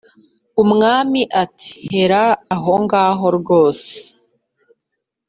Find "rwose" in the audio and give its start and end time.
3.37-3.91